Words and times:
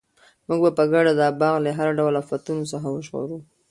موږ 0.47 0.59
به 0.63 0.71
په 0.77 0.83
ګډه 0.93 1.13
دا 1.21 1.27
باغ 1.39 1.55
له 1.65 1.71
هر 1.77 1.89
ډول 1.99 2.13
آفتونو 2.21 2.63
څخه 2.71 2.87
وژغورو. 2.89 3.37